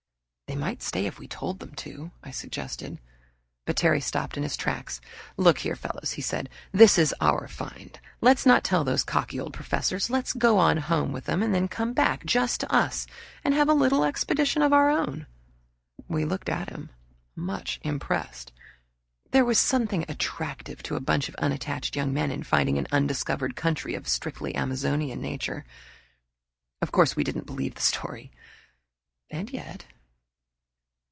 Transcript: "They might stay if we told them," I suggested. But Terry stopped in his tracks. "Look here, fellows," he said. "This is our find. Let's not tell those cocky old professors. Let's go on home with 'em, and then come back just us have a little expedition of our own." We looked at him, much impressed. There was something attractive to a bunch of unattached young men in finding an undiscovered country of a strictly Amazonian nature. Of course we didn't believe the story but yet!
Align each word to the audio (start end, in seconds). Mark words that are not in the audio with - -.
"They 0.53 0.57
might 0.67 0.83
stay 0.83 1.05
if 1.05 1.17
we 1.17 1.29
told 1.29 1.59
them," 1.59 1.73
I 2.25 2.31
suggested. 2.31 2.99
But 3.65 3.77
Terry 3.77 4.01
stopped 4.01 4.35
in 4.35 4.43
his 4.43 4.57
tracks. 4.57 4.99
"Look 5.37 5.59
here, 5.59 5.77
fellows," 5.77 6.11
he 6.11 6.21
said. 6.21 6.49
"This 6.73 6.97
is 6.97 7.15
our 7.21 7.47
find. 7.47 7.97
Let's 8.19 8.45
not 8.45 8.65
tell 8.65 8.83
those 8.83 9.05
cocky 9.05 9.39
old 9.39 9.53
professors. 9.53 10.09
Let's 10.09 10.33
go 10.33 10.57
on 10.57 10.75
home 10.75 11.13
with 11.13 11.29
'em, 11.29 11.41
and 11.41 11.55
then 11.55 11.69
come 11.69 11.93
back 11.93 12.25
just 12.25 12.65
us 12.65 13.07
have 13.45 13.69
a 13.69 13.73
little 13.73 14.03
expedition 14.03 14.61
of 14.61 14.73
our 14.73 14.89
own." 14.89 15.25
We 16.09 16.25
looked 16.25 16.49
at 16.49 16.69
him, 16.69 16.89
much 17.33 17.79
impressed. 17.83 18.51
There 19.31 19.45
was 19.45 19.57
something 19.57 20.03
attractive 20.09 20.83
to 20.83 20.97
a 20.97 20.99
bunch 20.99 21.29
of 21.29 21.35
unattached 21.35 21.95
young 21.95 22.13
men 22.13 22.29
in 22.29 22.43
finding 22.43 22.77
an 22.77 22.87
undiscovered 22.91 23.55
country 23.55 23.95
of 23.95 24.05
a 24.05 24.09
strictly 24.09 24.53
Amazonian 24.53 25.21
nature. 25.21 25.63
Of 26.81 26.91
course 26.91 27.15
we 27.15 27.23
didn't 27.23 27.45
believe 27.45 27.75
the 27.75 27.81
story 27.81 28.33
but 29.29 29.51
yet! 29.51 29.85